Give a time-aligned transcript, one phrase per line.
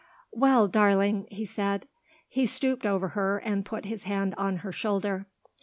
[0.31, 1.87] "Well, darling," he said.
[2.27, 5.27] He stooped over her and put his hand on her shoulder.